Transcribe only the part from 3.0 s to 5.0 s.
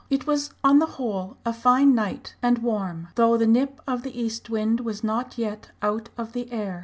though the nip of the east wind